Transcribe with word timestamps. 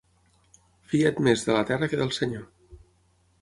Fia't 0.93 1.21
més 1.27 1.43
de 1.49 1.53
la 1.57 1.61
terra 1.73 1.91
que 1.93 2.01
del 2.01 2.15
senyor. 2.19 2.49